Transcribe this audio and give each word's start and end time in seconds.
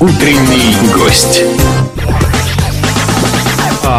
Утренний 0.00 0.74
гость. 0.94 1.44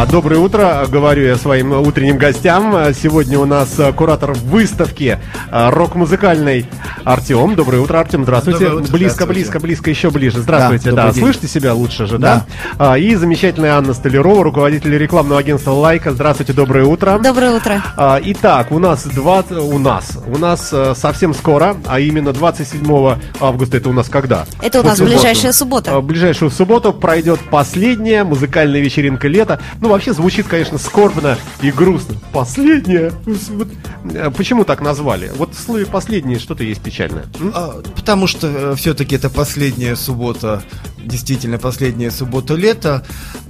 Доброе 0.10 0.40
утро, 0.40 0.86
говорю 0.90 1.26
я 1.26 1.36
своим 1.38 1.72
утренним 1.72 2.18
гостям. 2.18 2.94
Сегодня 2.94 3.40
у 3.40 3.46
нас 3.46 3.80
а, 3.80 3.94
куратор 3.94 4.34
выставки 4.34 5.20
а, 5.50 5.72
рок-музыкальной 5.72 6.66
Артем. 7.06 7.56
Доброе 7.56 7.80
утро, 7.82 8.00
Артем, 8.00 8.24
здравствуйте. 8.24 8.66
Доброе 8.66 8.82
утро, 8.84 8.92
близко, 8.92 9.14
здравствуйте. 9.24 9.34
близко, 9.34 9.60
близко, 9.60 9.90
еще 9.90 10.10
ближе. 10.12 10.40
Здравствуйте, 10.40 10.92
Да, 10.92 11.08
да. 11.08 11.12
день. 11.14 11.24
Слышите 11.24 11.48
себя 11.48 11.74
лучше 11.74 12.08
же, 12.08 12.18
да? 12.18 12.46
А, 12.78 12.98
И 12.98 13.16
замечательная 13.16 13.76
Анна 13.78 13.94
Столярова, 13.94 14.44
руководитель 14.44 14.98
рекламного 14.98 15.40
агентства 15.40 15.72
Лайка. 15.72 16.12
Здравствуйте, 16.12 16.52
доброе 16.54 16.86
утро. 16.86 17.20
Доброе 17.24 17.52
утро. 17.52 17.82
А, 17.96 18.20
Итак, 18.22 18.72
у 18.72 18.80
нас 18.80 19.04
20, 19.06 19.52
у 19.60 19.80
нас, 19.80 20.18
у 20.28 20.38
нас 20.38 20.70
э, 20.74 20.94
совсем 20.96 21.34
скоро, 21.34 21.78
а 21.86 22.00
именно 22.00 22.34
27 22.34 23.18
августа, 23.40 23.78
это 23.78 23.90
у 23.90 23.94
нас 23.94 24.10
когда? 24.10 24.46
Это 24.62 24.82
у 24.82 24.84
нас 24.84 24.96
В 24.96 24.98
субботу. 24.98 25.16
ближайшая 25.16 25.54
суббота. 25.54 25.96
А, 25.96 26.00
В 26.02 26.04
ближайшую 26.04 26.52
субботу 26.52 26.92
пройдет 26.92 27.40
последняя 27.50 28.24
музыкальная 28.26 28.82
вечеринка 28.82 29.28
лета. 29.30 29.60
Ну, 29.80 29.91
вообще 29.92 30.14
звучит, 30.14 30.48
конечно, 30.48 30.78
скорбно 30.78 31.38
и 31.62 31.72
грустно. 31.72 32.16
Последняя? 32.34 33.12
Вот, 33.26 33.68
э, 34.14 34.32
Почему 34.36 34.64
так 34.64 34.82
назвали? 34.82 35.32
Вот 35.36 35.54
в 35.54 35.60
слове 35.60 35.86
«последняя» 35.86 36.40
что-то 36.40 36.64
есть 36.64 36.82
печальное. 36.82 37.26
А, 37.54 37.82
Потому 37.96 38.28
что 38.28 38.76
все-таки 38.76 39.16
это 39.16 39.30
последняя 39.30 39.96
суббота, 39.96 40.64
действительно 41.04 41.58
последняя 41.58 42.12
суббота 42.12 42.56
лета, 42.56 43.06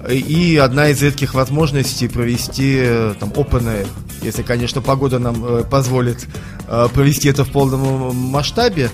и 0.09 0.59
одна 0.61 0.89
из 0.89 1.01
редких 1.01 1.33
возможностей 1.33 2.07
провести 2.07 2.77
э, 2.79 3.13
там 3.19 3.29
air, 3.29 3.87
если, 4.21 4.43
конечно, 4.43 4.81
погода 4.81 5.19
нам 5.19 5.43
э, 5.43 5.63
позволит 5.63 6.17
э, 6.23 6.60
провести 6.93 7.29
это 7.29 7.43
в 7.43 7.51
полном 7.51 8.15
масштабе. 8.15 8.89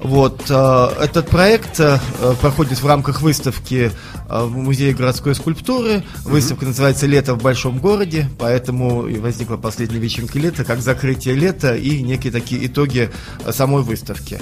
Вот 0.00 0.44
э, 0.50 0.88
этот 1.00 1.28
проект 1.28 1.80
э, 1.80 1.98
проходит 2.40 2.80
в 2.82 2.86
рамках 2.86 3.22
выставки 3.22 3.90
э, 4.28 4.44
в 4.44 4.56
Музее 4.56 4.92
городской 4.94 5.34
скульптуры. 5.34 6.04
Выставка 6.24 6.66
называется 6.66 7.06
«Лето 7.06 7.34
в 7.34 7.42
большом 7.42 7.78
городе», 7.78 8.28
поэтому 8.38 9.06
и 9.06 9.18
возникла 9.18 9.56
последняя 9.56 9.98
вечеринка 9.98 10.38
лета, 10.38 10.64
как 10.64 10.80
закрытие 10.80 11.34
лета 11.34 11.74
и 11.74 12.02
некие 12.02 12.30
такие 12.32 12.66
итоги 12.66 13.10
э, 13.44 13.52
самой 13.52 13.82
выставки. 13.82 14.38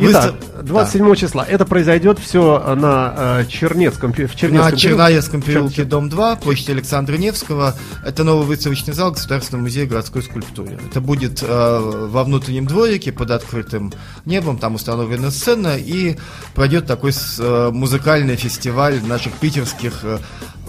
Итак, 0.00 0.34
Выстав- 0.34 0.62
27 0.64 1.14
числа. 1.14 1.44
Это 1.48 1.64
произойдет 1.64 2.18
все 2.18 2.58
на 2.74 3.14
э, 3.16 3.44
Чернецком, 3.48 4.12
в 4.12 4.16
Да. 4.16 4.28
Чернецком 4.28 4.50
На 4.50 4.64
переулке. 4.70 4.76
Чернаевском 4.88 5.42
переулке, 5.42 5.84
дом 5.84 6.08
2, 6.08 6.36
площадь 6.36 6.70
Александра 6.70 7.16
Невского. 7.16 7.74
Это 8.04 8.24
новый 8.24 8.46
выставочный 8.46 8.94
зал 8.94 9.12
Государственного 9.12 9.62
музея 9.62 9.86
городской 9.86 10.22
скульптуры. 10.22 10.78
Это 10.90 11.00
будет 11.00 11.42
э, 11.42 12.06
во 12.18 12.24
внутреннем 12.24 12.66
дворике 12.66 13.12
под 13.12 13.30
открытым 13.30 13.92
небом, 14.24 14.58
там 14.58 14.74
установлена 14.74 15.30
сцена, 15.30 15.76
и 15.78 16.16
пройдет 16.52 16.86
такой 16.86 17.12
э, 17.12 17.70
музыкальный 17.72 18.34
фестиваль 18.34 19.00
наших 19.04 19.34
питерских 19.34 20.00
э, 20.02 20.18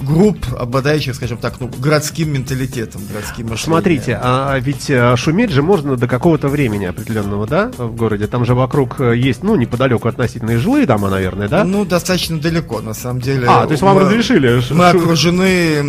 групп, 0.04 0.38
обладающих, 0.58 1.16
скажем 1.16 1.38
так, 1.38 1.56
ну, 1.60 1.70
городским 1.78 2.34
менталитетом, 2.34 3.02
городским 3.12 3.48
мышлением. 3.48 3.58
Смотрите, 3.58 4.20
а 4.22 4.58
ведь 4.60 4.90
э, 4.90 5.16
шуметь 5.16 5.52
же 5.52 5.62
можно 5.62 5.96
до 5.96 6.08
какого-то 6.08 6.48
времени 6.48 6.86
определенного, 6.86 7.48
да, 7.48 7.72
в 7.78 7.96
городе? 7.96 8.28
Там 8.28 8.46
же 8.46 8.54
вокруг 8.56 9.00
э, 9.00 9.16
есть, 9.18 9.44
ну, 9.44 9.56
неподалеку 9.56 10.08
относительно 10.08 10.52
и 10.52 10.56
жилые 10.58 10.86
дома, 10.86 11.10
наверное, 11.10 11.48
да? 11.48 11.64
Ну, 11.64 11.86
достаточно 11.86 12.40
далеко, 12.40 12.82
на 12.82 12.94
самом 12.94 13.22
деле. 13.22 13.48
А, 13.48 13.66
то 13.66 13.72
есть 13.72 13.82
вам 13.84 13.96
Мы- 13.96 14.02
разрешили 14.04 14.62
Мы 14.72 14.92
шу- 14.92 14.98
окружены 15.00 15.82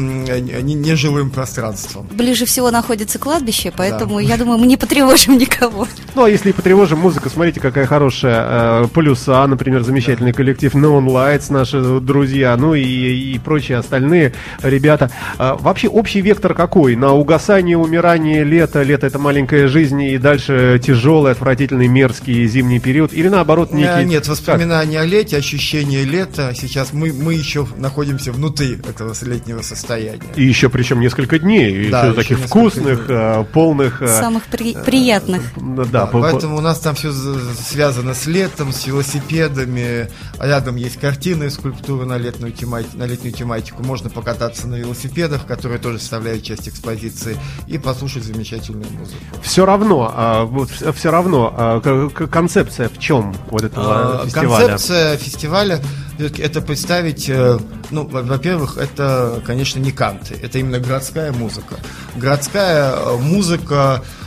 нежилым 0.63 1.31
пространством. 1.31 2.09
Ближе 2.13 2.45
всего 2.47 2.71
находится 2.71 3.19
кладбище, 3.19 3.73
поэтому 3.77 4.19
я 4.19 4.37
думаю, 4.37 4.59
мы 4.59 4.67
не 4.67 4.77
потревожим 4.77 5.39
никого. 5.39 5.87
Ну, 6.15 6.25
а 6.25 6.31
если 6.31 6.51
и 6.51 6.53
потревожим 6.53 6.99
музыку, 6.99 7.29
смотрите, 7.29 7.61
какая 7.61 7.87
хорошая. 7.87 8.85
э, 8.85 8.87
Полюса, 8.93 9.47
например, 9.47 9.83
замечательный 9.83 10.33
коллектив 10.33 10.75
Neon 10.75 11.07
Lights, 11.07 11.53
наши 11.53 12.01
друзья, 12.01 12.57
ну 12.57 12.75
и, 12.75 12.83
и 12.83 13.39
прочие 13.39 13.79
остальные 13.79 14.00
ребята. 14.63 15.11
А, 15.39 15.55
вообще, 15.57 15.89
общий 15.89 16.21
вектор 16.21 16.55
какой? 16.55 16.97
На 16.97 17.13
угасание, 17.13 17.77
умирание, 17.77 18.45
лето, 18.45 18.83
лето 18.83 19.07
это 19.07 19.19
маленькая 19.19 19.69
жизнь, 19.69 20.01
и 20.03 20.19
дальше 20.19 20.81
тяжелый, 20.85 21.33
отвратительный, 21.33 21.89
мерзкий 21.89 22.47
зимний 22.47 22.81
период? 22.81 23.13
Или 23.13 23.29
наоборот, 23.29 23.71
Э, 23.73 23.77
некий... 23.77 24.09
Нет, 24.09 24.23
как? 24.23 24.31
воспоминания 24.31 25.01
о 25.01 25.05
лете, 25.05 25.37
ощущение 25.37 26.05
лета. 26.05 26.53
Сейчас 26.57 26.93
мы, 26.93 27.13
мы 27.13 27.35
еще 27.35 27.67
находимся 27.77 28.33
внутри 28.33 28.75
этого 28.89 29.15
летнего 29.23 29.63
состояния. 29.63 30.21
И 30.37 30.45
еще 30.45 30.69
причем 30.69 31.01
несколько 31.01 31.39
дней, 31.39 31.87
и 31.87 31.91
Да, 31.91 32.07
еще 32.07 32.15
таких 32.15 32.39
вкусных, 32.39 33.07
дней. 33.07 33.17
э, 33.19 33.45
полных... 33.53 34.03
э, 34.03 34.09
Самых 34.21 34.45
при- 34.47 34.75
приятных. 34.75 35.43
ну, 35.57 35.85
да, 35.85 36.07
по- 36.07 36.21
по- 36.21 36.31
Поэтому 36.31 36.57
у 36.57 36.61
нас 36.61 36.79
там 36.81 36.95
все 36.95 37.13
связано 37.13 38.15
с 38.15 38.27
летом, 38.27 38.73
с 38.73 38.87
велосипедами. 38.87 40.09
А 40.39 40.47
Рядом 40.47 40.77
есть 40.77 40.99
картины 41.01 41.49
скульптуры 41.51 42.07
на 42.07 42.19
летную, 42.19 42.53
темати- 42.53 42.97
на 42.97 43.05
летнюю 43.05 43.33
тематику. 43.35 43.83
Можно 43.91 44.09
покататься 44.09 44.69
на 44.69 44.77
велосипедах, 44.77 45.47
которые 45.47 45.81
тоже 45.81 45.99
составляют 45.99 46.45
часть 46.45 46.69
экспозиции, 46.69 47.37
и 47.67 47.77
послушать 47.77 48.23
замечательную 48.23 48.89
музыку. 48.93 49.19
Все 49.43 49.67
равно, 49.67 50.13
а, 50.15 50.45
вот 50.45 50.71
все 50.71 51.11
равно, 51.11 51.53
а, 51.57 51.81
концепция 52.29 52.89
в 52.89 53.01
чем 53.01 53.35
вот 53.51 53.65
этого 53.65 54.21
А, 54.23 54.27
фестиваля? 54.27 54.67
Концепция 54.69 55.17
фестиваля 55.17 55.81
всё-таки 56.17 56.41
это 56.41 56.61
представить, 56.61 57.29
э, 57.29 57.59
ну, 57.91 58.07
во- 58.07 58.23
во-первых, 58.23 58.77
это, 58.79 59.43
конечно, 59.45 59.81
не 59.81 59.91
канты, 59.91 60.39
это 60.41 60.59
именно 60.61 60.79
городская 60.79 61.33
музыка. 61.33 61.75
Городская 62.15 62.93
э, 62.93 63.17
музыка, 63.17 64.05
э, 64.05 64.20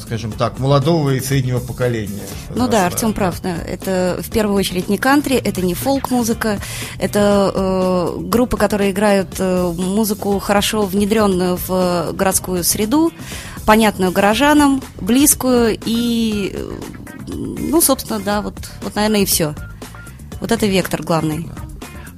скажем 0.00 0.32
так, 0.32 0.58
молодого 0.58 1.10
и 1.10 1.20
среднего 1.20 1.58
поколения. 1.58 2.22
Ну 2.54 2.68
да, 2.68 2.86
Артем 2.86 3.12
прав. 3.12 3.40
да. 3.42 3.56
Это 3.56 4.20
в 4.22 4.30
первую 4.30 4.56
очередь 4.56 4.88
не 4.88 4.98
кантри, 4.98 5.36
это 5.36 5.62
не 5.62 5.74
фолк-музыка, 5.74 6.58
это 6.98 7.52
э, 7.54 8.16
группы, 8.20 8.56
которые 8.56 8.92
играют 8.92 9.36
э, 9.38 9.72
музыку 9.76 10.38
хорошо 10.38 10.82
внедренную 10.82 11.56
в 11.56 11.68
э, 11.70 12.12
городскую 12.12 12.62
среду, 12.64 13.12
понятную 13.66 14.12
горожанам, 14.12 14.82
близкую 15.00 15.78
и, 15.84 16.52
э, 16.54 16.70
ну, 17.28 17.80
собственно, 17.80 18.20
да, 18.20 18.42
вот, 18.42 18.54
вот 18.82 18.94
наверное, 18.94 19.22
и 19.22 19.24
все. 19.24 19.54
Вот 20.40 20.52
это 20.52 20.66
вектор 20.66 21.02
главный. 21.02 21.48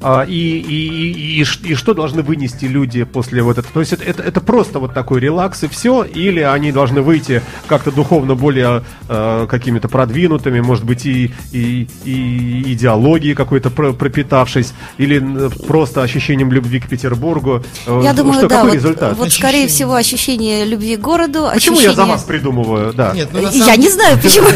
А, 0.03 0.23
и, 0.23 0.33
и, 0.33 0.89
и, 0.89 1.43
и 1.43 1.45
и 1.71 1.75
что 1.75 1.93
должны 1.93 2.23
вынести 2.23 2.65
люди 2.65 3.05
после 3.05 3.43
вот 3.43 3.59
этого? 3.59 3.73
То 3.75 3.81
есть 3.81 3.93
это, 3.93 4.03
это, 4.05 4.23
это 4.23 4.41
просто 4.41 4.79
вот 4.79 4.95
такой 4.95 5.21
релакс 5.21 5.63
и 5.65 5.69
все? 5.69 6.05
Или 6.05 6.41
они 6.41 6.73
должны 6.73 7.03
выйти 7.03 7.43
как-то 7.67 7.93
духовно 7.93 8.35
более 8.35 8.83
э, 9.09 9.47
какими-то 9.51 9.89
продвинутыми, 9.89 10.61
может 10.61 10.85
быть, 10.85 11.05
и, 11.05 11.33
и, 11.53 11.87
и 12.05 12.73
идеологией 12.73 13.35
какой-то 13.35 13.69
про- 13.71 13.93
пропитавшись? 13.93 14.73
Или 14.97 15.23
просто 15.67 16.03
ощущением 16.03 16.51
любви 16.51 16.81
к 16.81 16.89
Петербургу? 16.89 17.63
Э, 17.87 18.01
Я 18.03 18.15
думаю, 18.15 18.35
что, 18.39 18.49
да, 18.49 18.57
какой 18.57 18.71
вот, 18.71 18.75
результат? 18.77 19.17
вот 19.19 19.31
скорее 19.33 19.49
Ощущение. 19.65 19.69
всего 19.69 19.95
ощущение 19.97 20.65
любви 20.65 20.97
к 20.97 21.01
городу. 21.01 21.49
Почему 21.53 21.77
я 21.77 21.83
за 21.83 21.89
ощущение- 21.91 22.13
вас 22.15 22.23
придумываю? 22.25 22.93
Да. 22.95 23.13
Нет, 23.15 23.29
ну, 23.33 23.43
на 23.43 23.51
Я 23.51 23.65
самом 23.65 23.81
не 23.81 23.89
знаю, 23.91 24.19
почему. 24.23 24.47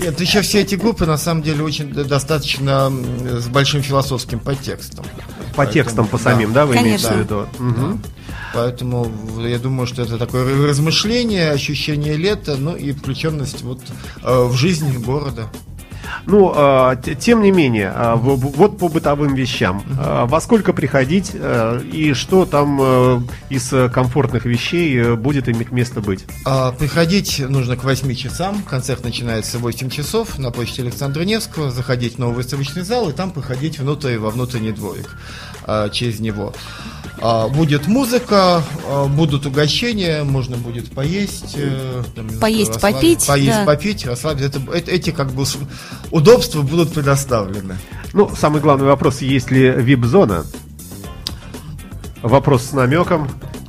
Нет, 0.00 0.20
еще 0.20 0.40
все 0.40 0.60
эти 0.60 0.76
группы 0.76 1.04
на 1.04 1.18
самом 1.18 1.42
деле 1.42 1.62
очень 1.62 1.92
достаточно 1.92 2.90
с 2.90 3.48
большим 3.48 3.82
философским 3.82 4.40
подтекстом. 4.40 5.04
По 5.54 5.66
текстам, 5.66 6.06
по 6.06 6.16
Поэтому, 6.16 6.36
самим, 6.36 6.52
да, 6.52 6.64
вы 6.64 6.74
Конечно. 6.74 7.08
имеете 7.08 7.22
в 7.22 7.24
виду? 7.24 7.48
Мгм. 7.58 8.02
Поэтому 8.54 9.10
я 9.46 9.58
думаю, 9.58 9.86
что 9.86 10.02
это 10.02 10.18
такое 10.18 10.68
размышление, 10.68 11.50
ощущение 11.50 12.16
лета, 12.16 12.56
ну 12.56 12.74
и 12.74 12.92
включенность 12.92 13.62
вот 13.62 13.80
э, 14.22 14.44
в 14.44 14.54
жизнь 14.54 14.98
города. 14.98 15.48
Ну, 16.26 16.52
а, 16.54 16.96
тем 16.96 17.42
не 17.42 17.50
менее, 17.50 17.92
а, 17.94 18.16
вот 18.16 18.78
по 18.78 18.88
бытовым 18.88 19.34
вещам. 19.34 19.82
А, 19.98 20.26
Во 20.26 20.40
сколько 20.40 20.72
приходить 20.72 21.30
э, 21.34 21.80
и 21.92 22.14
что 22.14 22.44
там 22.44 22.78
э, 22.80 23.20
из 23.48 23.70
комфортных 23.92 24.44
вещей 24.44 24.96
э, 24.96 25.14
будет 25.14 25.48
иметь 25.48 25.70
место 25.72 26.00
быть? 26.00 26.24
А, 26.44 26.72
приходить 26.72 27.38
нужно 27.40 27.76
к 27.76 27.84
8 27.84 28.14
часам. 28.14 28.62
Концерт 28.62 29.04
начинается 29.04 29.58
в 29.58 29.62
8 29.62 29.90
часов 29.90 30.38
на 30.38 30.50
площади 30.50 30.82
Александра 30.82 31.22
Невского. 31.22 31.70
Заходить 31.70 32.16
в 32.16 32.18
новый 32.18 32.36
выставочный 32.36 32.82
зал 32.82 33.08
и 33.08 33.12
там 33.12 33.30
проходить 33.30 33.78
внутрь, 33.78 34.16
во 34.18 34.30
внутренний 34.30 34.72
дворик 34.72 35.16
через 35.92 36.20
него. 36.20 36.52
А, 37.22 37.48
будет 37.48 37.86
музыка, 37.86 38.62
а, 38.88 39.06
будут 39.06 39.44
угощения, 39.44 40.22
можно 40.24 40.56
будет 40.56 40.90
поесть. 40.92 41.54
э, 41.54 42.02
там, 42.16 42.28
Поесть, 42.40 42.70
расслаб- 42.76 42.80
попить, 42.94 43.26
Поесть, 43.26 43.58
да. 43.58 43.64
попить, 43.66 44.06
расслабиться. 44.06 44.46
Это, 44.48 44.60
это- 44.76 44.90
эти 44.90 45.10
как 45.10 45.30
бы 45.32 45.44
удобства 46.10 46.62
будут 46.62 46.94
предоставлены. 46.94 47.76
Ну, 48.14 48.30
самый 48.34 48.62
главный 48.62 48.86
вопрос, 48.86 49.20
есть 49.20 49.50
ли 49.50 49.68
вип-зона? 49.70 50.44
Вопрос 52.22 52.64
с 52.66 52.72
намеком. 52.72 53.28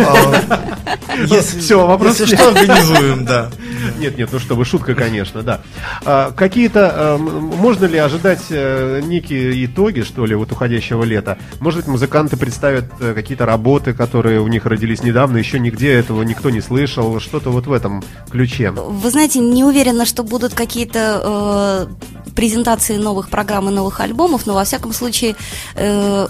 А, 0.00 0.68
Если, 1.26 1.58
Всё, 1.60 1.86
вопрос 1.86 2.20
если 2.20 2.36
что, 2.36 2.48
организуем, 2.48 3.24
да. 3.24 3.50
Нет, 3.98 4.18
нет, 4.18 4.30
ну 4.32 4.38
чтобы, 4.38 4.64
шутка, 4.64 4.94
конечно, 4.94 5.42
да. 5.42 5.60
А, 6.04 6.30
какие-то, 6.32 7.16
м, 7.18 7.22
можно 7.22 7.86
ли 7.86 7.98
ожидать 7.98 8.44
э, 8.50 9.00
некие 9.04 9.64
итоги, 9.64 10.02
что 10.02 10.26
ли, 10.26 10.34
вот 10.34 10.52
уходящего 10.52 11.04
лета? 11.04 11.38
Может 11.60 11.80
быть, 11.80 11.88
музыканты 11.88 12.36
представят 12.36 12.86
э, 13.00 13.14
какие-то 13.14 13.46
работы, 13.46 13.92
которые 13.92 14.40
у 14.40 14.48
них 14.48 14.66
родились 14.66 15.02
недавно, 15.02 15.36
еще 15.38 15.58
нигде 15.58 15.92
этого 15.92 16.22
никто 16.22 16.50
не 16.50 16.60
слышал, 16.60 17.20
что-то 17.20 17.50
вот 17.50 17.66
в 17.66 17.72
этом 17.72 18.02
ключе. 18.30 18.70
Вы 18.70 19.10
знаете, 19.10 19.38
не 19.40 19.64
уверена, 19.64 20.04
что 20.04 20.22
будут 20.22 20.54
какие-то 20.54 21.86
э, 21.88 22.17
презентации 22.38 22.98
новых 22.98 23.30
программ 23.30 23.68
и 23.68 23.72
новых 23.72 23.98
альбомов, 23.98 24.46
но 24.46 24.54
во 24.54 24.62
всяком 24.62 24.92
случае 24.92 25.34
э, 25.74 26.28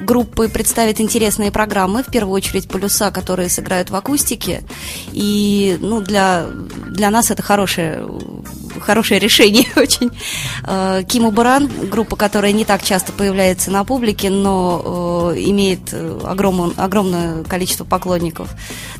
группы 0.00 0.48
представят 0.48 1.00
интересные 1.00 1.52
программы, 1.52 2.02
в 2.02 2.10
первую 2.10 2.34
очередь 2.34 2.66
полюса, 2.66 3.12
которые 3.12 3.48
сыграют 3.48 3.88
в 3.90 3.94
акустике, 3.94 4.64
и 5.12 5.78
ну, 5.80 6.00
для, 6.00 6.46
для 6.90 7.10
нас 7.10 7.30
это 7.30 7.40
хорошее, 7.40 8.04
хорошее 8.80 9.20
решение 9.20 9.66
очень. 9.76 10.10
Э, 10.64 11.02
Киму 11.06 11.30
Баран, 11.30 11.68
группа, 11.88 12.16
которая 12.16 12.52
не 12.52 12.64
так 12.64 12.82
часто 12.82 13.12
появляется 13.12 13.70
на 13.70 13.84
публике, 13.84 14.30
но 14.30 15.32
э, 15.34 15.40
имеет 15.40 15.94
огромное, 16.24 16.72
огромное 16.76 17.44
количество 17.44 17.84
поклонников. 17.84 18.50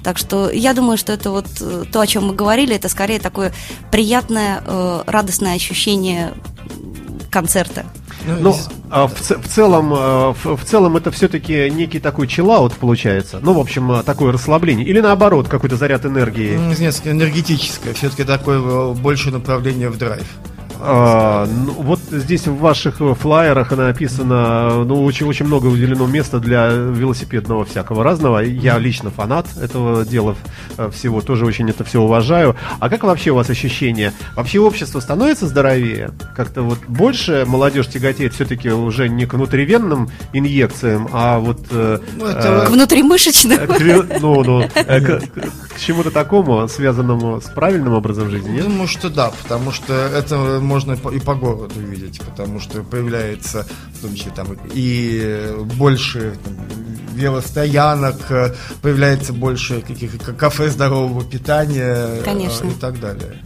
Так 0.02 0.18
что 0.18 0.50
я 0.50 0.74
думаю, 0.74 0.98
что 0.98 1.12
это 1.12 1.30
вот 1.30 1.46
э, 1.60 1.84
то, 1.90 2.00
о 2.00 2.06
чем 2.06 2.26
мы 2.26 2.34
говорили, 2.34 2.74
это 2.74 2.88
скорее 2.88 3.18
такое 3.18 3.52
приятное, 3.90 4.62
э, 4.64 5.02
радостное 5.06 5.54
ощущение 5.54 6.34
концерта. 7.30 7.86
Ну, 8.26 8.36
ну 8.40 8.56
а 8.90 9.06
в, 9.06 9.14
в 9.14 9.48
целом, 9.48 9.92
э, 9.92 10.34
в, 10.42 10.56
в 10.56 10.64
целом 10.64 10.96
это 10.96 11.10
все-таки 11.10 11.70
некий 11.70 12.00
такой 12.00 12.26
чиллаут 12.26 12.74
получается. 12.74 13.38
Ну, 13.42 13.52
в 13.52 13.58
общем, 13.58 13.90
э, 13.92 14.02
такое 14.02 14.32
расслабление. 14.32 14.86
Или 14.86 15.00
наоборот, 15.00 15.48
какой-то 15.48 15.76
заряд 15.76 16.04
энергии. 16.04 16.56
Нет, 16.78 17.02
энергетическое. 17.04 17.94
Все-таки 17.94 18.24
такое 18.24 18.92
больше 18.94 19.30
направление 19.30 19.90
в 19.90 19.98
драйв. 19.98 20.26
А, 20.80 21.46
ну, 21.46 21.72
вот 21.72 22.00
здесь 22.10 22.46
в 22.46 22.56
ваших 22.58 22.96
флайерах 23.18 23.70
написано, 23.72 24.84
ну, 24.84 25.04
очень, 25.04 25.26
очень 25.26 25.46
много 25.46 25.66
уделено 25.66 26.06
места 26.06 26.38
для 26.38 26.68
велосипедного 26.68 27.64
всякого 27.64 28.04
разного. 28.04 28.38
Я 28.40 28.78
лично 28.78 29.10
фанат 29.10 29.46
этого 29.60 30.04
дела 30.04 30.36
э, 30.76 30.90
всего, 30.92 31.20
тоже 31.20 31.44
очень 31.46 31.68
это 31.70 31.84
все 31.84 32.00
уважаю. 32.00 32.56
А 32.78 32.88
как 32.88 33.04
вообще 33.04 33.30
у 33.30 33.36
вас 33.36 33.50
ощущение? 33.50 34.12
Вообще 34.34 34.60
общество 34.60 35.00
становится 35.00 35.46
здоровее? 35.46 36.10
Как-то 36.34 36.62
вот 36.62 36.78
больше 36.88 37.44
молодежь 37.46 37.88
тяготеет 37.88 38.34
все-таки 38.34 38.70
уже 38.70 39.08
не 39.08 39.26
к 39.26 39.34
внутривенным 39.34 40.10
инъекциям, 40.32 41.08
а 41.12 41.38
вот... 41.38 41.60
Э, 41.70 41.98
ну. 42.16 42.26
К 42.26 42.70
внутримышечным? 42.70 43.58
Ну, 44.20 44.42
ну, 44.42 44.60
э, 44.74 45.00
к, 45.00 45.20
к 45.20 45.78
чему-то 45.78 46.10
такому, 46.10 46.66
связанному 46.68 47.40
с 47.40 47.44
правильным 47.44 47.94
образом 47.94 48.30
жизни, 48.30 48.50
нет? 48.50 48.64
Думаю, 48.64 48.88
что 48.88 49.08
да, 49.08 49.30
потому 49.42 49.72
что 49.72 49.92
это 49.92 50.60
можно 50.66 50.92
и 50.92 51.20
по 51.20 51.34
городу 51.34 51.80
видеть, 51.80 52.20
потому 52.20 52.60
что 52.60 52.82
появляется 52.82 53.66
в 53.98 54.02
том 54.02 54.14
числе 54.14 54.32
там 54.32 54.48
и 54.72 55.54
больше 55.76 56.36
там, 56.44 56.54
велостоянок, 57.14 58.16
появляется 58.82 59.32
больше 59.32 59.80
каких-то 59.80 60.32
кафе 60.32 60.68
здорового 60.70 61.24
питания 61.24 62.22
Конечно. 62.24 62.68
и 62.68 62.74
так 62.74 63.00
далее. 63.00 63.40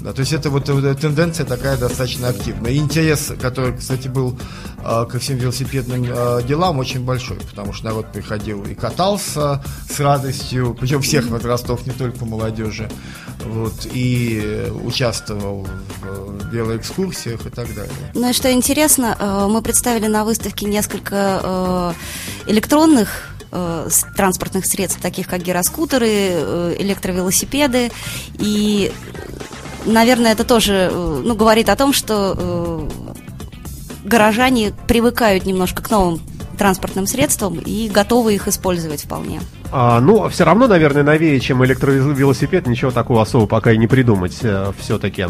Да, 0.00 0.12
то 0.12 0.20
есть 0.20 0.32
это 0.32 0.50
вот 0.50 0.68
э, 0.68 0.94
тенденция 0.94 1.44
такая 1.44 1.76
достаточно 1.76 2.28
активная. 2.28 2.72
И 2.72 2.76
интерес, 2.78 3.32
который, 3.40 3.76
кстати, 3.76 4.08
был 4.08 4.38
э, 4.78 5.06
ко 5.10 5.18
всем 5.18 5.38
велосипедным 5.38 6.04
э, 6.08 6.42
делам, 6.46 6.78
очень 6.78 7.04
большой, 7.04 7.38
потому 7.38 7.72
что 7.72 7.86
народ 7.86 8.12
приходил 8.12 8.62
и 8.64 8.74
катался 8.74 9.62
с 9.88 9.98
радостью, 9.98 10.76
причем 10.78 11.02
всех 11.02 11.26
возрастов, 11.26 11.86
не 11.86 11.92
только 11.92 12.24
молодежи, 12.24 12.88
вот, 13.44 13.86
и 13.92 14.70
участвовал 14.84 15.66
в 16.00 16.52
велоэкскурсиях 16.52 17.46
и 17.46 17.50
так 17.50 17.74
далее. 17.74 17.92
Ну 18.14 18.30
и 18.30 18.32
что 18.32 18.52
интересно, 18.52 19.16
э, 19.18 19.46
мы 19.48 19.62
представили 19.62 20.06
на 20.06 20.24
выставке 20.24 20.66
несколько 20.66 21.94
э, 22.46 22.50
электронных 22.50 23.30
э, 23.50 23.88
транспортных 24.16 24.66
средств, 24.66 25.00
таких 25.00 25.28
как 25.28 25.42
гироскутеры, 25.42 26.74
электровелосипеды. 26.78 27.90
И 28.38 28.92
наверное, 29.88 30.32
это 30.32 30.44
тоже 30.44 30.88
э, 30.90 31.22
ну, 31.24 31.34
говорит 31.34 31.68
о 31.68 31.76
том, 31.76 31.92
что 31.92 32.34
э, 32.36 32.88
горожане 34.04 34.72
привыкают 34.86 35.46
немножко 35.46 35.82
к 35.82 35.90
новым 35.90 36.20
транспортным 36.58 37.06
средствам 37.06 37.58
и 37.58 37.88
готовы 37.88 38.34
их 38.34 38.48
использовать 38.48 39.04
вполне. 39.04 39.40
А, 39.70 40.00
ну, 40.00 40.28
все 40.28 40.44
равно, 40.44 40.66
наверное, 40.66 41.02
новее, 41.02 41.38
чем 41.40 41.64
электровелосипед, 41.64 42.66
ничего 42.66 42.90
такого 42.90 43.22
особо 43.22 43.46
пока 43.46 43.72
и 43.72 43.76
не 43.76 43.86
придумать 43.86 44.38
э, 44.42 44.72
все-таки. 44.78 45.26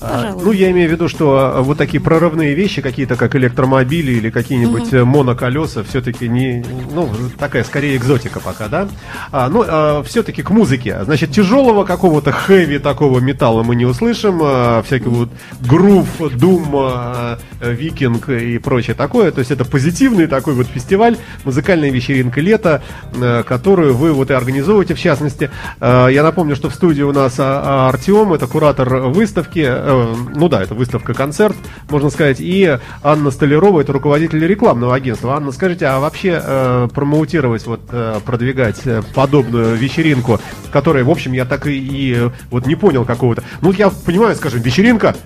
А, 0.00 0.34
ну, 0.40 0.52
я 0.52 0.70
имею 0.70 0.88
в 0.88 0.92
виду, 0.92 1.08
что 1.08 1.58
вот 1.60 1.78
такие 1.78 2.00
прорывные 2.00 2.54
вещи, 2.54 2.80
какие-то 2.80 3.16
как 3.16 3.36
электромобили 3.36 4.12
или 4.12 4.30
какие-нибудь 4.30 4.92
угу. 4.94 5.04
моноколеса, 5.04 5.84
все-таки 5.84 6.28
не, 6.28 6.64
ну, 6.92 7.08
такая 7.38 7.64
скорее 7.64 7.96
экзотика 7.96 8.40
пока, 8.40 8.68
да? 8.68 8.88
А, 9.30 9.48
ну, 9.48 9.64
а, 9.66 10.02
все-таки 10.04 10.42
к 10.42 10.50
музыке. 10.50 11.04
Значит, 11.04 11.32
тяжелого 11.32 11.84
какого-то 11.84 12.32
хэви 12.32 12.78
такого 12.78 13.20
металла 13.20 13.62
мы 13.62 13.76
не 13.76 13.84
услышим, 13.84 14.40
а, 14.42 14.82
всякий 14.82 15.08
вот 15.08 15.28
грув, 15.60 16.06
дум, 16.34 16.70
а, 16.74 17.38
викинг 17.60 18.30
и 18.30 18.58
прочее 18.58 18.94
такое. 18.94 19.32
То 19.32 19.40
есть 19.40 19.50
это 19.50 19.64
позитивный 19.64 20.26
такой 20.26 20.54
вот 20.54 20.66
фестиваль, 20.66 21.16
музыкальная 21.44 21.90
вечеринка 21.90 22.40
лета, 22.40 22.82
а, 23.14 23.42
который 23.42 23.81
которую 23.82 23.96
вы 23.96 24.12
вот 24.12 24.30
и 24.30 24.34
организовываете, 24.34 24.94
в 24.94 25.00
частности. 25.00 25.50
Э, 25.80 26.06
я 26.08 26.22
напомню, 26.22 26.54
что 26.54 26.70
в 26.70 26.74
студии 26.74 27.02
у 27.02 27.10
нас 27.10 27.34
а, 27.38 27.62
а, 27.64 27.88
Артем, 27.88 28.32
это 28.32 28.46
куратор 28.46 29.08
выставки, 29.08 29.64
э, 29.66 30.14
ну 30.36 30.48
да, 30.48 30.62
это 30.62 30.74
выставка-концерт, 30.74 31.56
можно 31.90 32.08
сказать, 32.10 32.36
и 32.38 32.78
Анна 33.02 33.32
Столярова, 33.32 33.80
это 33.80 33.92
руководитель 33.92 34.46
рекламного 34.46 34.94
агентства. 34.94 35.34
Анна, 35.34 35.50
скажите, 35.50 35.86
а 35.86 35.98
вообще 35.98 36.40
э, 36.40 36.88
промоутировать, 36.94 37.66
вот 37.66 37.80
продвигать 38.24 38.80
подобную 39.14 39.74
вечеринку, 39.74 40.38
которая, 40.70 41.02
в 41.02 41.10
общем, 41.10 41.32
я 41.32 41.44
так 41.44 41.66
и, 41.66 41.72
и 41.72 42.30
вот 42.50 42.66
не 42.66 42.76
понял 42.76 43.04
какого-то. 43.04 43.42
Ну, 43.62 43.72
я 43.72 43.90
понимаю, 43.90 44.36
скажем, 44.36 44.60
вечеринка 44.60 45.16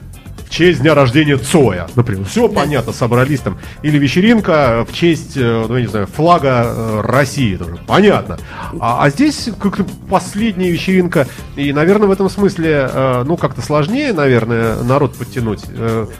в 0.46 0.50
честь 0.50 0.80
дня 0.80 0.94
рождения 0.94 1.36
Цоя, 1.36 1.88
например. 1.96 2.24
Все 2.26 2.48
понятно, 2.48 2.92
собрались 2.92 3.40
там. 3.40 3.58
Или 3.82 3.98
вечеринка 3.98 4.86
в 4.88 4.94
честь, 4.94 5.36
э, 5.36 5.66
ну, 5.68 5.74
я 5.76 5.82
не 5.82 5.88
знаю, 5.88 6.06
флага 6.06 6.64
э, 6.66 7.00
России 7.02 7.56
тоже. 7.56 7.78
Понятно. 7.86 8.38
А, 8.78 9.04
а 9.04 9.10
здесь 9.10 9.48
как 9.60 9.80
последняя 10.08 10.70
вечеринка. 10.70 11.26
И, 11.56 11.72
наверное, 11.72 12.08
в 12.08 12.10
этом 12.10 12.30
смысле, 12.30 12.88
э, 12.92 13.24
ну, 13.26 13.36
как-то 13.36 13.60
сложнее, 13.60 14.12
наверное, 14.12 14.82
народ 14.82 15.16
подтянуть. 15.16 15.62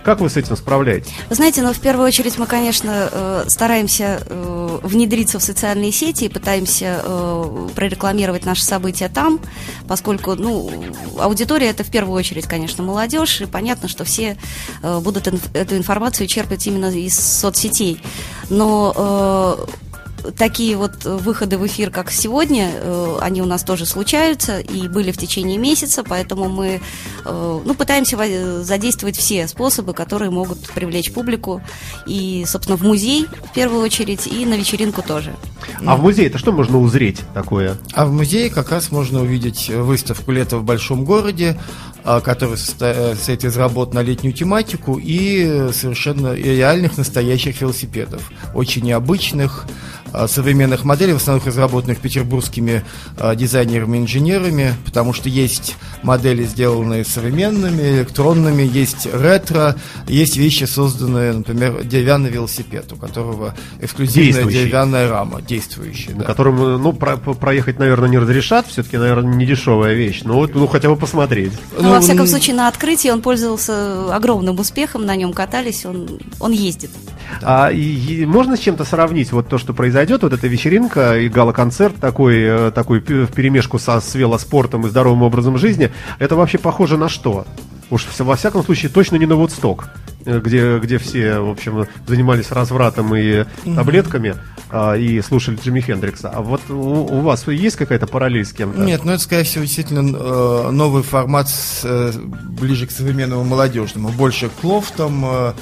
Как 0.05 0.20
вы 0.20 0.29
с 0.29 0.37
этим 0.37 0.56
справляетесь? 0.56 1.12
Вы 1.29 1.37
знаете, 1.37 1.62
ну, 1.62 1.72
в 1.72 1.79
первую 1.79 2.06
очередь 2.06 2.38
мы, 2.38 2.46
конечно, 2.46 3.44
стараемся 3.46 4.20
внедриться 4.82 5.38
в 5.38 5.43
социальные 5.43 5.93
сети 5.93 6.25
и 6.25 6.29
пытаемся 6.29 7.00
прорекламировать 7.75 8.44
наши 8.44 8.64
события 8.64 9.08
там, 9.08 9.38
поскольку, 9.87 10.34
ну, 10.34 10.70
аудитория 11.19 11.69
это 11.69 11.84
в 11.84 11.90
первую 11.90 12.17
очередь, 12.17 12.46
конечно, 12.46 12.82
молодежь, 12.82 13.40
и 13.40 13.46
понятно, 13.46 13.88
что 13.88 14.05
все 14.05 14.15
все 14.16 14.36
э, 14.82 15.00
будут 15.00 15.26
эту 15.26 15.76
информацию 15.76 16.26
черпать 16.26 16.66
именно 16.66 16.86
из 16.86 17.18
соцсетей. 17.18 18.00
Но 18.48 19.67
э, 20.24 20.31
такие 20.38 20.76
вот 20.76 21.05
выходы 21.05 21.58
в 21.58 21.67
эфир, 21.67 21.91
как 21.91 22.10
сегодня, 22.10 22.70
э, 22.72 23.19
они 23.20 23.43
у 23.43 23.44
нас 23.44 23.62
тоже 23.62 23.84
случаются 23.84 24.58
и 24.58 24.88
были 24.88 25.12
в 25.12 25.19
течение 25.19 25.58
месяца, 25.58 26.02
поэтому 26.02 26.48
мы 26.48 26.81
э, 27.24 27.60
ну, 27.64 27.74
пытаемся 27.74 28.17
задействовать 28.64 29.17
все 29.19 29.46
способы, 29.48 29.93
которые 29.93 30.31
могут 30.31 30.60
привлечь 30.70 31.12
публику. 31.12 31.60
И, 32.06 32.44
собственно, 32.46 32.79
в 32.79 32.82
музей 32.82 33.26
в 33.50 33.52
первую 33.52 33.82
очередь, 33.82 34.26
и 34.26 34.46
на 34.46 34.55
вечеринку 34.55 35.02
тоже. 35.02 35.34
А 35.84 35.96
в 35.96 36.02
музее 36.02 36.29
это 36.29 36.38
что 36.38 36.52
можно 36.52 36.79
узреть 36.81 37.20
такое? 37.34 37.76
А 37.93 38.06
в 38.06 38.12
музее 38.12 38.48
как 38.48 38.70
раз 38.70 38.91
можно 38.91 39.20
увидеть 39.20 39.69
выставку 39.69 40.32
«Лето 40.32 40.56
в 40.56 40.64
большом 40.64 41.05
городе», 41.05 41.60
который 42.22 42.56
состоит 42.56 43.44
из 43.44 43.56
работ 43.56 43.93
на 43.93 44.01
летнюю 44.01 44.32
тематику 44.32 45.01
и 45.03 45.70
совершенно 45.72 46.34
реальных 46.34 46.96
настоящих 46.96 47.60
велосипедов. 47.60 48.31
Очень 48.55 48.84
необычных, 48.84 49.67
а, 50.13 50.29
современных 50.29 50.84
моделей, 50.84 51.13
в 51.13 51.17
основном 51.17 51.44
разработанных 51.44 51.98
петербургскими 51.98 52.84
а, 53.19 53.34
дизайнерами 53.34 53.98
и 53.98 54.01
инженерами, 54.01 54.75
потому 54.84 55.13
что 55.13 55.29
есть 55.29 55.77
модели, 56.03 56.44
сделанные 56.44 57.05
современными, 57.05 57.82
электронными, 57.98 58.63
есть 58.63 59.08
ретро, 59.13 59.77
есть 60.06 60.36
вещи, 60.36 60.65
созданные, 60.65 61.32
например, 61.32 61.84
деревянный 61.84 62.31
велосипед, 62.31 62.91
у 62.93 62.96
которого 62.96 63.55
эксклюзивная 63.81 64.44
деревянная 64.44 65.10
рама, 65.10 65.43
действующая. 65.43 66.15
Да. 66.15 66.25
котором, 66.25 66.82
ну, 66.82 66.93
про 66.93 67.17
проехать, 67.17 67.79
наверное, 67.79 68.08
не 68.08 68.19
разрешат, 68.19 68.67
все-таки, 68.69 68.96
наверное, 68.96 69.34
не 69.34 69.44
дешевая 69.44 69.94
вещь, 69.94 70.22
но 70.25 70.46
ну, 70.46 70.67
хотя 70.67 70.89
бы 70.89 70.96
посмотреть. 70.96 71.53
Ну, 71.79 71.95
во 71.96 72.03
всяком 72.03 72.26
случае, 72.26 72.56
на 72.56 72.69
открытии 72.69 73.08
он 73.08 73.22
пользовался 73.22 74.15
огромным 74.15 74.58
успехом, 74.58 75.05
на 75.05 75.17
нем 75.17 75.32
катались, 75.32 75.84
он, 75.84 76.20
он 76.41 76.53
ездит. 76.53 76.91
Да. 77.41 77.67
А 77.67 77.72
и, 77.72 77.81
и 77.81 78.26
можно 78.26 78.56
с 78.56 78.60
чем-то 78.60 78.84
сравнить 78.84 79.32
вот 79.32 79.48
то, 79.48 79.58
что 79.58 79.74
произойдет, 79.74 80.22
вот 80.22 80.32
эта 80.32 80.46
вечеринка 80.46 81.19
и 81.19 81.29
гала-концерт 81.29 81.96
такой, 81.96 82.36
э, 82.41 82.70
такой 82.74 83.00
в 83.00 83.32
перемешку 83.32 83.79
со, 83.79 84.00
с 84.00 84.15
велоспортом 84.15 84.86
и 84.86 84.88
здоровым 84.88 85.22
образом 85.22 85.58
жизни, 85.58 85.91
это 86.19 86.36
вообще 86.36 86.58
похоже 86.58 86.96
на 86.96 87.08
что? 87.08 87.46
Уж 87.91 88.06
во 88.19 88.36
всяком 88.36 88.65
случае 88.65 88.91
точно 88.91 89.17
не 89.17 89.26
на 89.26 89.36
Вудсток, 89.36 89.88
э, 90.24 90.41
где, 90.41 90.79
где 90.79 90.98
все, 90.98 91.38
в 91.41 91.50
общем, 91.50 91.86
занимались 92.06 92.50
развратом 92.50 93.15
и 93.15 93.44
таблетками 93.65 94.31
а, 94.31 94.56
и 94.98 95.20
слушали 95.22 95.56
Джимми 95.56 95.80
Хендрикса. 95.80 96.30
А 96.30 96.42
вот 96.42 96.60
у, 96.70 96.74
у 96.74 97.20
вас 97.20 97.46
есть 97.46 97.76
какая-то 97.76 98.06
параллель 98.06 98.44
с 98.44 98.52
кем-то? 98.52 98.80
Нет, 98.80 99.04
ну 99.04 99.12
это, 99.12 99.22
скорее 99.22 99.44
всего, 99.44 99.64
действительно 99.64 100.00
э, 100.16 100.70
новый 100.70 101.02
формат 101.02 101.48
с, 101.48 101.82
э, 101.84 102.12
ближе 102.12 102.86
к 102.86 102.90
современному 102.90 103.44
молодежному. 103.44 104.10
Больше 104.10 104.48
к 104.48 104.64
лофтам, 104.64 105.24
э, 105.24 105.52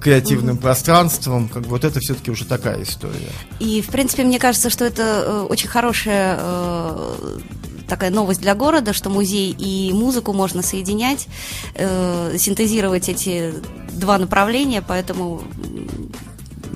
креативным 0.00 0.56
пространством. 0.56 1.48
Как 1.48 1.64
бы 1.64 1.70
вот 1.70 1.84
это 1.84 2.00
все-таки 2.00 2.30
уже 2.30 2.44
такая 2.46 2.82
история. 2.82 3.32
И, 3.60 3.82
в 3.82 3.88
принципе, 3.88 4.24
мне 4.24 4.38
кажется, 4.38 4.70
что 4.70 4.84
это 4.84 5.44
очень 5.44 5.68
хорошая 5.68 6.40
такая 7.86 8.10
новость 8.10 8.40
для 8.40 8.54
города, 8.54 8.94
что 8.94 9.10
музей 9.10 9.54
и 9.56 9.92
музыку 9.92 10.32
можно 10.32 10.62
соединять, 10.62 11.28
синтезировать 11.76 13.10
эти 13.10 13.52
два 13.92 14.16
направления, 14.16 14.82
поэтому 14.86 15.42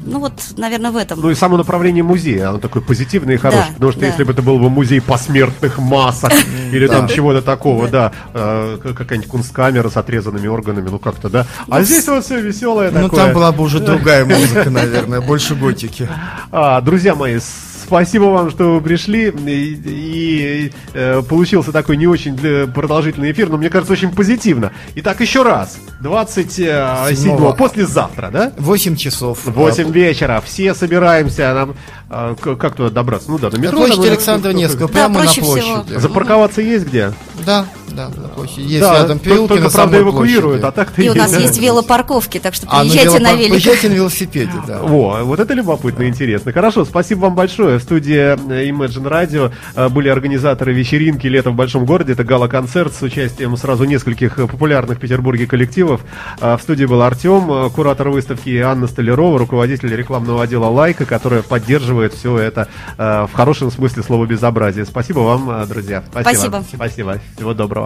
ну 0.07 0.21
вот, 0.21 0.33
наверное, 0.57 0.91
в 0.91 0.97
этом. 0.97 1.21
Ну 1.21 1.31
и 1.31 1.35
само 1.35 1.57
направление 1.57 2.03
музея, 2.03 2.51
оно 2.51 2.59
такое 2.59 2.83
позитивное 2.83 3.35
и 3.35 3.39
хорошее. 3.39 3.67
Да, 3.69 3.75
потому 3.75 3.93
что 3.93 4.01
да. 4.01 4.07
если 4.07 4.25
бы 4.25 4.33
это 4.33 4.43
был 4.43 4.59
бы 4.59 4.71
музей 4.71 5.01
посмертных 5.01 5.79
масок 5.79 6.33
или 6.73 6.87
там 6.87 7.09
чего-то 7.09 7.43
такого, 7.43 7.89
да, 7.89 8.13
э, 8.33 8.79
какая-нибудь 8.97 9.31
кунсткамера 9.31 9.89
с 9.89 9.97
отрезанными 9.97 10.47
органами, 10.47 10.89
ну 10.89 10.99
как-то, 10.99 11.29
да. 11.29 11.47
А 11.69 11.83
здесь 11.83 12.07
вот 12.09 12.25
все 12.25 12.41
веселое 12.41 12.91
Ну 12.91 13.03
такое. 13.05 13.25
там 13.25 13.35
была 13.35 13.53
бы 13.53 13.65
уже 13.65 13.81
другая 13.81 14.25
музыка, 14.25 14.71
наверное, 14.71 15.21
больше 15.21 15.55
готики. 15.55 16.09
А, 16.53 16.81
друзья 16.81 17.15
мои, 17.15 17.39
спасибо 17.87 18.25
вам, 18.25 18.51
что 18.51 18.75
вы 18.75 18.81
пришли. 18.81 19.29
И, 19.31 19.81
и, 19.85 20.73
э, 20.95 21.23
получился 21.23 21.73
такой 21.73 21.97
не 21.97 22.07
очень 22.07 22.39
э, 22.43 22.67
продолжительный 22.67 23.33
эфир, 23.33 23.49
но 23.49 23.57
мне 23.57 23.71
кажется, 23.71 23.93
очень 23.93 24.11
позитивно. 24.11 24.73
Итак, 24.97 25.21
еще 25.21 25.43
раз. 25.43 25.79
27 26.01 27.15
Седьмого. 27.17 27.53
послезавтра, 27.53 28.31
да? 28.31 28.53
8 28.59 28.97
часов. 28.97 29.41
8 29.45 29.91
вечера. 29.91 30.43
Все 30.45 30.75
собираемся. 30.75 31.55
Нам, 31.55 31.75
э, 32.11 32.57
как 32.59 32.75
туда 32.75 32.91
добраться? 32.91 33.31
Ну 33.31 33.39
да, 33.39 33.51
на 33.51 33.57
метро. 33.57 33.79
Площадь 33.79 34.05
Александра 34.05 34.51
Невского, 34.51 34.89
Да, 34.89 34.93
прямо 34.93 35.15
на 35.15 35.21
проще 35.21 35.41
всего. 35.43 35.53
площади. 35.55 35.99
Запарковаться 35.99 36.63
есть 36.63 36.87
где? 36.87 37.13
Да, 37.45 37.67
да, 37.97 38.09
на 38.09 38.29
площади. 38.29 38.61
Есть 38.61 38.81
да, 38.81 38.95
рядом 38.99 39.19
переулки 39.19 39.49
только, 39.49 39.65
на 39.65 39.71
правда, 39.71 39.99
эвакуируют, 40.01 40.61
площади. 40.61 40.67
а 40.67 40.73
так-то 40.73 41.03
И 41.03 41.09
у 41.09 41.15
нас 41.15 41.37
есть 41.37 41.59
велопарковки, 41.59 42.39
так 42.39 42.55
что 42.55 42.67
А, 42.71 42.85
ну, 42.85 42.91
приезжайте 42.91 43.19
на 43.19 43.33
велопар-. 43.33 43.49
Приезжайте 43.49 43.89
на 43.89 43.95
велосипеде, 43.95 44.53
да. 44.67 44.79
Во, 44.79 45.21
вот 45.23 45.41
это 45.41 45.55
любопытно 45.55 46.03
и 46.03 46.09
интересно. 46.09 46.53
Хорошо, 46.53 46.85
спасибо 46.85 47.21
вам 47.21 47.35
большое. 47.35 47.79
В 47.79 47.83
студии 47.83 48.15
э, 48.17 48.69
Imagine 48.69 49.09
Radio 49.09 49.53
э, 49.75 49.89
были 49.89 50.09
организаторы 50.09 50.73
вечеринки 50.73 51.27
«Лето 51.27 51.51
в 51.51 51.55
большом 51.55 51.87
городе». 51.87 52.13
Это 52.13 52.25
гала-концерт 52.25 52.95
с 52.95 53.03
участием 53.03 53.57
сразу 53.57 53.85
нескольких 53.85 54.39
э, 54.39 54.47
популярных 54.47 54.99
в 54.99 55.01
Петербурге 55.01 55.47
коллективов. 55.47 56.03
В 56.41 56.59
студии 56.61 56.85
был 56.85 57.01
Артем, 57.03 57.71
куратор 57.71 58.11
выставки 58.11 58.59
Анна 58.59 58.87
Столярова, 58.87 59.39
руководитель 59.39 59.95
рекламного 59.95 60.43
отдела 60.43 60.67
«Лайка», 60.67 61.07
которая 61.07 61.43
поддерживает 61.43 62.13
все 62.13 62.37
это 62.39 62.69
в 62.99 63.31
хорошем 63.33 63.71
смысле 63.71 64.03
слова 64.03 64.27
безобразие. 64.27 64.85
Спасибо 64.85 65.21
вам, 65.21 65.67
друзья. 65.69 66.03
Спасибо. 66.11 66.63
Спасибо. 66.75 67.21
Всего 67.37 67.55
доброго. 67.55 67.86